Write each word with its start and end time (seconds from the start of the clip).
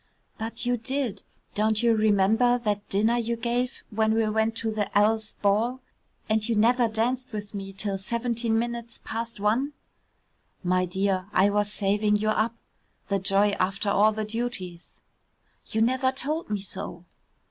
"But 0.39 0.65
you 0.65 0.77
did. 0.77 1.21
Don't 1.53 1.83
you 1.83 1.95
remember 1.95 2.57
that 2.57 2.89
dinner 2.89 3.17
you 3.19 3.35
gave 3.35 3.83
when 3.91 4.15
we 4.15 4.27
went 4.29 4.55
to 4.55 4.71
the 4.71 4.89
L 4.97 5.19
's 5.19 5.33
ball 5.33 5.79
and 6.27 6.49
you 6.49 6.55
never 6.55 6.87
danced 6.87 7.31
with 7.31 7.53
me 7.53 7.71
till 7.71 7.99
seventeen 7.99 8.57
minutes 8.57 8.99
past 9.03 9.39
one?" 9.39 9.73
"My 10.63 10.85
dear, 10.87 11.27
I 11.33 11.51
was 11.51 11.71
saving 11.71 12.15
you 12.15 12.29
up. 12.29 12.55
The 13.09 13.19
joy 13.19 13.51
after 13.59 13.89
all 13.91 14.11
the 14.11 14.25
duties." 14.25 15.03
"You 15.67 15.81
never 15.83 16.11
told 16.11 16.49
me 16.49 16.61
so." 16.61 17.05